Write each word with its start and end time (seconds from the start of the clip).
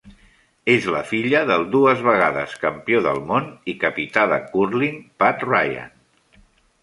És 0.75 0.85
la 0.93 1.01
filla 1.09 1.41
del 1.49 1.65
dues 1.75 1.99
vegades 2.07 2.55
campió 2.63 3.01
del 3.07 3.21
mon 3.31 3.49
i 3.73 3.75
capità 3.83 4.23
de 4.33 4.39
cúrling 4.55 4.97
Pat 5.25 5.45
Ryan. 5.51 5.93